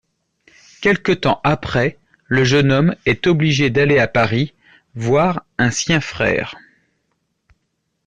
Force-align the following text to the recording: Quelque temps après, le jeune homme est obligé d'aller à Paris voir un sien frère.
Quelque 0.81 1.11
temps 1.11 1.39
après, 1.43 1.99
le 2.25 2.43
jeune 2.43 2.71
homme 2.71 2.95
est 3.05 3.27
obligé 3.27 3.69
d'aller 3.69 3.99
à 3.99 4.07
Paris 4.07 4.55
voir 4.95 5.45
un 5.59 5.69
sien 5.69 6.01
frère. 6.01 6.55